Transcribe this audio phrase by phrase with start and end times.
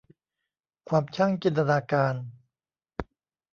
[0.89, 2.15] ความช่างจินตนาการ